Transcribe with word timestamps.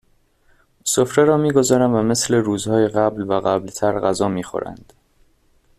سفره 0.85 1.23
را 1.25 1.37
میگذارم 1.37 1.95
و 1.95 2.01
مثل 2.01 2.33
روزهای 2.35 2.87
قبل 2.87 3.21
و 3.21 3.33
قبلتر 3.39 3.99
غذا 3.99 4.27
میخورند 4.27 4.93